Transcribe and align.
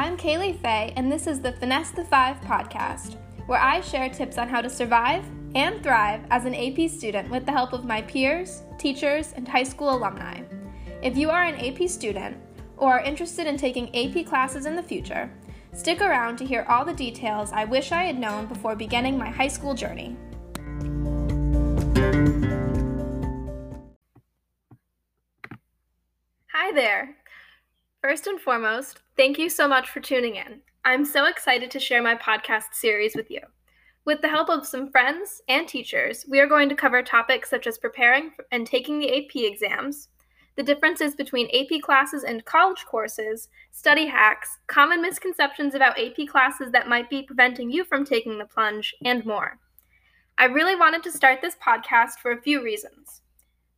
I'm 0.00 0.16
Cailey 0.16 0.58
Fay, 0.58 0.94
and 0.96 1.12
this 1.12 1.26
is 1.26 1.42
the 1.42 1.52
Finesse 1.52 1.90
the 1.90 2.06
Five 2.06 2.40
podcast, 2.40 3.16
where 3.44 3.60
I 3.60 3.82
share 3.82 4.08
tips 4.08 4.38
on 4.38 4.48
how 4.48 4.62
to 4.62 4.70
survive 4.70 5.22
and 5.54 5.82
thrive 5.82 6.22
as 6.30 6.46
an 6.46 6.54
AP 6.54 6.88
student 6.88 7.28
with 7.28 7.44
the 7.44 7.52
help 7.52 7.74
of 7.74 7.84
my 7.84 8.00
peers, 8.00 8.62
teachers, 8.78 9.34
and 9.36 9.46
high 9.46 9.62
school 9.62 9.94
alumni. 9.94 10.40
If 11.02 11.18
you 11.18 11.28
are 11.28 11.44
an 11.44 11.56
AP 11.56 11.86
student 11.86 12.38
or 12.78 12.94
are 12.94 13.04
interested 13.04 13.46
in 13.46 13.58
taking 13.58 13.94
AP 13.94 14.24
classes 14.24 14.64
in 14.64 14.74
the 14.74 14.82
future, 14.82 15.30
stick 15.74 16.00
around 16.00 16.38
to 16.38 16.46
hear 16.46 16.64
all 16.66 16.86
the 16.86 16.94
details 16.94 17.52
I 17.52 17.66
wish 17.66 17.92
I 17.92 18.04
had 18.04 18.18
known 18.18 18.46
before 18.46 18.74
beginning 18.74 19.18
my 19.18 19.28
high 19.28 19.48
school 19.48 19.74
journey. 19.74 20.16
Hi 26.54 26.72
there! 26.72 27.19
First 28.02 28.26
and 28.26 28.40
foremost, 28.40 29.02
thank 29.18 29.38
you 29.38 29.50
so 29.50 29.68
much 29.68 29.90
for 29.90 30.00
tuning 30.00 30.36
in. 30.36 30.62
I'm 30.86 31.04
so 31.04 31.26
excited 31.26 31.70
to 31.70 31.78
share 31.78 32.02
my 32.02 32.14
podcast 32.14 32.72
series 32.72 33.14
with 33.14 33.30
you. 33.30 33.40
With 34.06 34.22
the 34.22 34.28
help 34.28 34.48
of 34.48 34.66
some 34.66 34.90
friends 34.90 35.42
and 35.48 35.68
teachers, 35.68 36.24
we 36.26 36.40
are 36.40 36.46
going 36.46 36.70
to 36.70 36.74
cover 36.74 37.02
topics 37.02 37.50
such 37.50 37.66
as 37.66 37.76
preparing 37.76 38.30
and 38.52 38.66
taking 38.66 38.98
the 38.98 39.14
AP 39.14 39.36
exams, 39.36 40.08
the 40.56 40.62
differences 40.62 41.14
between 41.14 41.50
AP 41.54 41.82
classes 41.82 42.24
and 42.24 42.42
college 42.46 42.86
courses, 42.86 43.50
study 43.70 44.06
hacks, 44.06 44.48
common 44.66 45.02
misconceptions 45.02 45.74
about 45.74 45.98
AP 46.00 46.26
classes 46.26 46.72
that 46.72 46.88
might 46.88 47.10
be 47.10 47.22
preventing 47.22 47.70
you 47.70 47.84
from 47.84 48.06
taking 48.06 48.38
the 48.38 48.46
plunge, 48.46 48.94
and 49.04 49.26
more. 49.26 49.58
I 50.38 50.46
really 50.46 50.74
wanted 50.74 51.02
to 51.02 51.12
start 51.12 51.42
this 51.42 51.56
podcast 51.62 52.14
for 52.22 52.32
a 52.32 52.40
few 52.40 52.64
reasons. 52.64 53.20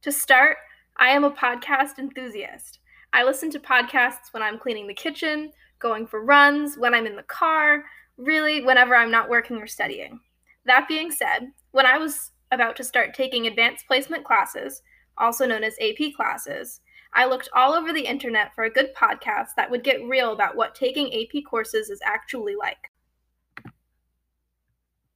To 0.02 0.12
start, 0.12 0.58
I 0.96 1.08
am 1.08 1.24
a 1.24 1.30
podcast 1.32 1.98
enthusiast. 1.98 2.78
I 3.14 3.24
listen 3.24 3.50
to 3.50 3.58
podcasts 3.60 4.32
when 4.32 4.42
I'm 4.42 4.58
cleaning 4.58 4.86
the 4.86 4.94
kitchen, 4.94 5.52
going 5.78 6.06
for 6.06 6.24
runs, 6.24 6.78
when 6.78 6.94
I'm 6.94 7.06
in 7.06 7.16
the 7.16 7.22
car, 7.24 7.84
really 8.16 8.64
whenever 8.64 8.96
I'm 8.96 9.10
not 9.10 9.28
working 9.28 9.58
or 9.58 9.66
studying. 9.66 10.20
That 10.64 10.88
being 10.88 11.10
said, 11.10 11.52
when 11.72 11.84
I 11.84 11.98
was 11.98 12.30
about 12.50 12.76
to 12.76 12.84
start 12.84 13.14
taking 13.14 13.46
advanced 13.46 13.86
placement 13.86 14.24
classes, 14.24 14.82
also 15.18 15.46
known 15.46 15.62
as 15.62 15.76
AP 15.80 16.14
classes, 16.16 16.80
I 17.14 17.26
looked 17.26 17.50
all 17.54 17.74
over 17.74 17.92
the 17.92 18.06
internet 18.06 18.54
for 18.54 18.64
a 18.64 18.70
good 18.70 18.94
podcast 18.94 19.48
that 19.56 19.70
would 19.70 19.84
get 19.84 20.02
real 20.08 20.32
about 20.32 20.56
what 20.56 20.74
taking 20.74 21.12
AP 21.12 21.44
courses 21.44 21.90
is 21.90 22.00
actually 22.04 22.54
like. 22.56 22.90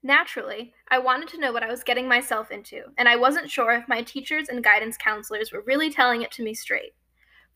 Naturally, 0.02 0.74
I 0.88 0.98
wanted 0.98 1.28
to 1.30 1.40
know 1.40 1.52
what 1.52 1.62
I 1.62 1.70
was 1.70 1.82
getting 1.82 2.06
myself 2.06 2.50
into, 2.50 2.82
and 2.98 3.08
I 3.08 3.16
wasn't 3.16 3.50
sure 3.50 3.72
if 3.72 3.88
my 3.88 4.02
teachers 4.02 4.48
and 4.50 4.62
guidance 4.62 4.98
counselors 4.98 5.50
were 5.50 5.64
really 5.66 5.90
telling 5.90 6.20
it 6.20 6.30
to 6.32 6.44
me 6.44 6.52
straight. 6.52 6.92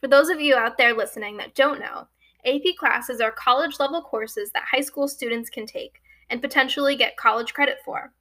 For 0.01 0.09
those 0.09 0.31
of 0.31 0.41
you 0.41 0.55
out 0.55 0.79
there 0.79 0.95
listening 0.95 1.37
that 1.37 1.55
don't 1.55 1.79
know, 1.79 2.09
AP 2.47 2.77
classes 2.79 3.20
are 3.20 3.31
college 3.31 3.79
level 3.79 4.01
courses 4.01 4.51
that 4.53 4.65
high 4.70 4.81
school 4.81 5.06
students 5.06 5.51
can 5.51 5.67
take 5.67 6.01
and 6.31 6.41
potentially 6.41 6.97
get 6.97 7.19
college 7.19 7.53
credit 7.53 7.79
for. 7.84 8.12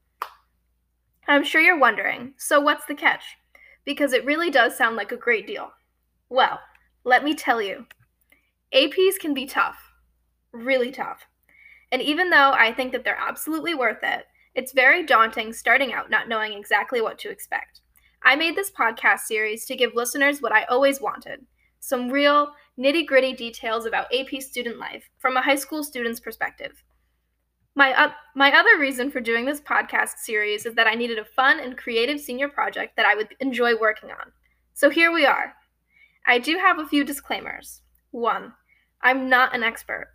I'm 1.28 1.44
sure 1.44 1.62
you're 1.62 1.80
wondering 1.80 2.34
so 2.38 2.60
what's 2.60 2.86
the 2.86 2.96
catch? 2.96 3.24
Because 3.86 4.12
it 4.12 4.26
really 4.26 4.52
does 4.52 4.78
sound 4.78 4.98
like 4.98 5.14
a 5.14 5.18
great 5.18 5.48
deal. 5.48 5.72
Well, 6.28 6.60
let 7.06 7.24
me 7.24 7.34
tell 7.34 7.62
you 7.62 7.86
APs 8.74 9.18
can 9.18 9.34
be 9.34 9.46
tough, 9.46 9.78
really 10.52 10.92
tough. 10.92 11.28
And 11.94 12.02
even 12.02 12.30
though 12.30 12.52
I 12.52 12.74
think 12.74 12.92
that 12.92 13.06
they're 13.06 13.18
absolutely 13.18 13.74
worth 13.74 14.04
it, 14.04 14.26
it's 14.54 14.74
very 14.74 15.06
daunting 15.06 15.54
starting 15.54 15.94
out 15.94 16.10
not 16.10 16.28
knowing 16.28 16.54
exactly 16.54 17.00
what 17.00 17.18
to 17.20 17.30
expect. 17.30 17.80
I 18.22 18.36
made 18.36 18.58
this 18.58 18.70
podcast 18.70 19.20
series 19.20 19.66
to 19.66 19.78
give 19.78 19.96
listeners 19.96 20.42
what 20.42 20.52
I 20.52 20.66
always 20.66 21.00
wanted 21.00 21.46
some 21.80 22.10
real, 22.10 22.52
nitty 22.78 23.06
gritty 23.06 23.34
details 23.34 23.86
about 23.86 24.14
AP 24.14 24.42
student 24.42 24.80
life 24.80 25.10
from 25.18 25.38
a 25.38 25.42
high 25.42 25.56
school 25.56 25.84
student's 25.84 26.20
perspective. 26.20 26.84
My, 27.76 27.94
uh, 27.94 28.12
my 28.36 28.52
other 28.52 28.78
reason 28.80 29.12
for 29.12 29.22
doing 29.22 29.46
this 29.46 29.62
podcast 29.62 30.18
series 30.18 30.66
is 30.66 30.74
that 30.76 30.88
I 30.88 30.96
needed 30.96 31.20
a 31.20 31.26
fun 31.26 31.60
and 31.60 31.78
creative 31.78 32.20
senior 32.20 32.50
project 32.50 32.96
that 32.98 33.06
I 33.06 33.16
would 33.16 33.30
enjoy 33.40 33.78
working 33.78 34.10
on. 34.12 34.32
So 34.74 34.90
here 34.90 35.12
we 35.12 35.26
are. 35.26 35.54
I 36.26 36.40
do 36.40 36.58
have 36.58 36.80
a 36.80 36.88
few 36.88 37.04
disclaimers. 37.04 37.82
One, 38.12 38.54
I'm 39.02 39.30
not 39.30 39.56
an 39.56 39.64
expert. 39.64 40.10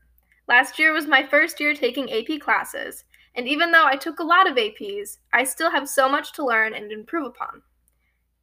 Last 0.46 0.78
year 0.78 0.92
was 0.92 1.06
my 1.06 1.22
first 1.22 1.58
year 1.58 1.74
taking 1.74 2.12
AP 2.12 2.40
classes, 2.40 3.04
and 3.34 3.48
even 3.48 3.72
though 3.72 3.86
I 3.86 3.96
took 3.96 4.18
a 4.18 4.24
lot 4.24 4.48
of 4.48 4.56
APs, 4.56 5.18
I 5.32 5.44
still 5.44 5.70
have 5.70 5.88
so 5.88 6.08
much 6.08 6.32
to 6.34 6.44
learn 6.44 6.74
and 6.74 6.92
improve 6.92 7.26
upon. 7.26 7.62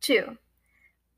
Two, 0.02 0.38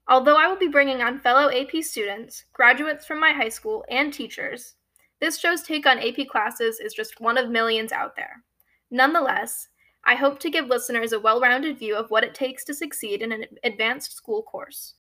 Although 0.08 0.36
I 0.36 0.48
will 0.48 0.58
be 0.58 0.68
bringing 0.68 1.02
on 1.02 1.20
fellow 1.20 1.50
AP 1.50 1.82
students, 1.82 2.46
graduates 2.54 3.06
from 3.06 3.20
my 3.20 3.32
high 3.32 3.50
school, 3.50 3.86
and 3.90 4.14
teachers, 4.14 4.76
this 5.22 5.40
show's 5.40 5.64
take 5.64 5.86
on 5.86 6.00
AP 6.00 6.28
classes 6.30 6.80
is 6.80 6.94
just 6.94 7.22
one 7.22 7.38
of 7.38 7.50
millions 7.50 7.94
out 7.94 8.16
there. 8.16 8.44
Nonetheless, 8.92 9.70
I 10.06 10.16
hope 10.16 10.40
to 10.40 10.50
give 10.50 10.68
listeners 10.68 11.14
a 11.14 11.20
well 11.20 11.40
rounded 11.40 11.80
view 11.80 11.96
of 11.96 12.12
what 12.12 12.26
it 12.26 12.36
takes 12.36 12.66
to 12.66 12.74
succeed 12.74 13.22
in 13.22 13.32
an 13.32 13.46
advanced 13.64 14.14
school 14.14 14.44
course. 14.44 14.96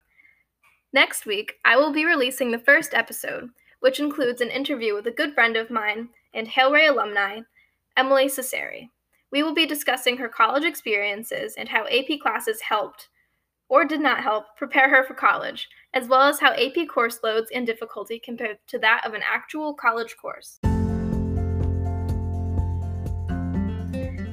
Next 0.94 1.26
week, 1.26 1.56
I 1.66 1.76
will 1.76 1.92
be 1.92 2.06
releasing 2.06 2.52
the 2.52 2.60
first 2.60 2.94
episode, 2.94 3.50
which 3.80 4.00
includes 4.00 4.42
an 4.42 4.52
interview 4.52 4.94
with 4.94 5.08
a 5.08 5.12
good 5.12 5.34
friend 5.34 5.58
of 5.58 5.72
mine 5.72 6.10
and 6.34 6.48
Hale-Ray 6.48 6.86
alumni, 6.86 7.40
Emily 7.98 8.28
Cesari. 8.28 8.90
We 9.32 9.42
will 9.42 9.56
be 9.56 9.66
discussing 9.66 10.18
her 10.18 10.30
college 10.30 10.66
experiences 10.66 11.56
and 11.58 11.68
how 11.68 11.88
AP 11.88 12.20
classes 12.22 12.62
helped 12.62 13.10
or 13.72 13.86
did 13.86 14.02
not 14.02 14.22
help 14.22 14.44
prepare 14.58 14.90
her 14.90 15.02
for 15.06 15.14
college, 15.14 15.70
as 15.94 16.10
well 16.10 16.24
as 16.24 16.42
how 16.42 16.52
AP 16.52 16.90
course 16.90 17.20
loads 17.24 17.50
and 17.56 17.66
difficulty 17.66 18.20
compared 18.20 18.58
to 18.68 18.78
that 18.78 19.02
of 19.06 19.14
an 19.14 19.22
actual 19.26 19.74
college 19.74 20.18
course. 20.22 20.60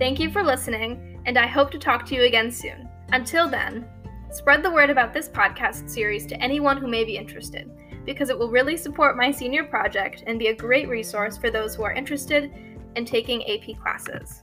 Thank 0.01 0.19
you 0.19 0.29
for 0.33 0.43
listening, 0.43 1.23
and 1.25 1.39
I 1.39 1.47
hope 1.47 1.71
to 1.71 1.79
talk 1.79 2.05
to 2.07 2.17
you 2.17 2.25
again 2.25 2.51
soon. 2.51 2.89
Until 3.13 3.49
then, 3.49 3.87
spread 4.33 4.65
the 4.65 4.73
word 4.73 4.91
about 4.91 5.15
this 5.15 5.29
podcast 5.29 5.89
series 5.89 6.27
to 6.27 6.43
anyone 6.43 6.77
who 6.77 6.89
may 6.89 7.05
be 7.05 7.17
interested, 7.17 7.71
because 8.05 8.31
it 8.31 8.39
will 8.39 8.51
really 8.51 8.77
support 8.77 9.17
my 9.17 9.31
senior 9.31 9.63
project 9.63 10.25
and 10.27 10.41
be 10.41 10.49
a 10.49 10.55
great 10.55 10.89
resource 10.89 11.39
for 11.39 11.49
those 11.49 11.77
who 11.77 11.85
are 11.85 11.93
interested 11.93 12.53
in 12.97 13.05
taking 13.05 13.49
AP 13.49 13.81
classes. 13.81 14.43